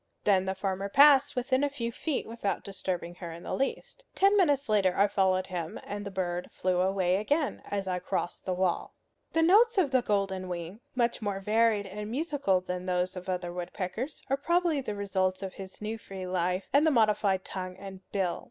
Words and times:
Then 0.23 0.45
the 0.45 0.55
farmer 0.55 0.89
passed 0.89 1.35
within 1.35 1.63
a 1.63 1.69
few 1.69 1.91
feet 1.91 2.25
without 2.25 2.63
disturbing 2.63 3.13
her 3.21 3.29
in 3.29 3.43
the 3.43 3.53
least. 3.53 4.03
Ten 4.15 4.35
minutes 4.35 4.67
later 4.67 4.95
I 4.97 5.05
followed 5.07 5.45
him, 5.45 5.79
and 5.83 6.03
the 6.03 6.09
bird 6.09 6.49
flew 6.51 6.81
away 6.81 7.17
again 7.17 7.61
as 7.69 7.87
I 7.87 7.99
crossed 7.99 8.43
the 8.45 8.53
wall. 8.55 8.95
The 9.33 9.43
notes 9.43 9.77
of 9.77 9.91
the 9.91 10.01
golden 10.01 10.47
wing 10.49 10.79
much 10.95 11.21
more 11.21 11.39
varied 11.39 11.85
and 11.85 12.09
musical 12.09 12.61
than 12.61 12.85
those 12.87 13.15
of 13.15 13.29
other 13.29 13.53
woodpeckers 13.53 14.23
are 14.27 14.37
probably 14.37 14.81
the 14.81 14.95
results 14.95 15.43
of 15.43 15.53
his 15.53 15.83
new 15.83 15.99
free 15.99 16.25
life, 16.25 16.67
and 16.73 16.87
the 16.87 16.89
modified 16.89 17.45
tongue 17.45 17.77
and 17.77 17.99
bill. 18.11 18.39